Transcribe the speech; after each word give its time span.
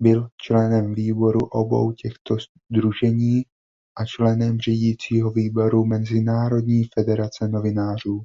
Byl 0.00 0.28
členem 0.42 0.94
výborů 0.94 1.38
obou 1.46 1.92
těchto 1.92 2.36
sdružení 2.70 3.42
a 3.98 4.04
členem 4.06 4.58
řídícího 4.58 5.30
výboru 5.30 5.84
Mezinárodní 5.84 6.84
federace 6.96 7.48
novinářů. 7.48 8.24